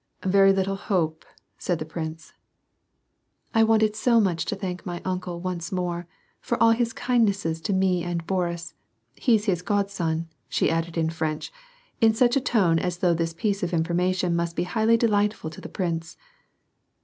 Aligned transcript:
"Very 0.23 0.51
little 0.51 0.77
hope," 0.77 1.25
said 1.59 1.77
the 1.77 1.85
prince." 1.85 2.33
I 3.53 3.63
wanted 3.63 3.95
so 3.95 4.19
much 4.19 4.45
to 4.45 4.55
thank 4.55 4.83
my 4.83 4.99
uncle 5.05 5.39
once 5.39 5.71
more, 5.71 6.07
for 6.39 6.57
all 6.59 6.71
his 6.71 6.91
kindnesses 6.91 7.61
to 7.61 7.71
me 7.71 8.03
and 8.03 8.25
Boris— 8.25 8.73
he's 9.15 9.45
his 9.45 9.61
godson," 9.61 10.27
she 10.49 10.71
added 10.71 10.97
in 10.97 11.11
French, 11.11 11.53
in 12.01 12.15
such 12.15 12.35
a 12.35 12.41
tone 12.41 12.79
as 12.79 12.97
though 12.97 13.13
this 13.13 13.33
piece 13.35 13.61
of 13.61 13.73
information 13.73 14.35
must 14.35 14.55
be 14.55 14.63
highly 14.63 14.97
delightful 14.97 15.51
to 15.51 15.61
the 15.61 15.69
prince. 15.69 16.17